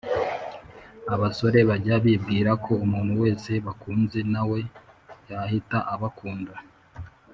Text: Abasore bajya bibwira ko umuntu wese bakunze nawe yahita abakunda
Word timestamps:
Abasore 1.15 1.59
bajya 1.69 1.95
bibwira 2.05 2.51
ko 2.65 2.71
umuntu 2.85 3.13
wese 3.23 3.51
bakunze 3.65 4.19
nawe 4.33 4.59
yahita 5.29 5.77
abakunda 5.93 6.55